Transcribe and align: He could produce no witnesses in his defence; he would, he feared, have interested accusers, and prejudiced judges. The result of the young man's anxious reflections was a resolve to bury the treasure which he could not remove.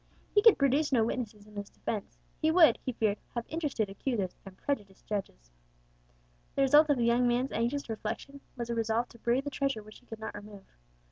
He 0.33 0.41
could 0.41 0.57
produce 0.57 0.91
no 0.91 1.05
witnesses 1.05 1.45
in 1.45 1.55
his 1.55 1.69
defence; 1.69 2.17
he 2.41 2.49
would, 2.49 2.79
he 2.83 2.91
feared, 2.93 3.19
have 3.35 3.45
interested 3.47 3.87
accusers, 3.87 4.35
and 4.47 4.57
prejudiced 4.57 5.05
judges. 5.05 5.51
The 6.55 6.63
result 6.63 6.89
of 6.89 6.97
the 6.97 7.05
young 7.05 7.27
man's 7.27 7.51
anxious 7.51 7.87
reflections 7.87 8.41
was 8.57 8.71
a 8.71 8.73
resolve 8.73 9.09
to 9.09 9.19
bury 9.19 9.41
the 9.41 9.51
treasure 9.51 9.83
which 9.83 9.99
he 9.99 10.07
could 10.07 10.17
not 10.19 10.33
remove. 10.33 10.65